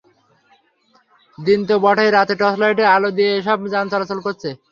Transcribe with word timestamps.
দিনে 1.37 1.65
তো 1.69 1.75
বটেই, 1.83 2.09
রাতেও 2.11 2.39
টর্চলাইটের 2.41 2.87
আলো 2.95 3.09
দিয়ে 3.17 3.31
এসব 3.39 3.59
যান 3.73 3.85
চলাচল 3.93 4.19
করছে। 4.25 4.49